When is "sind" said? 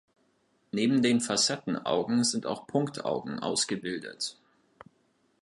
2.23-2.47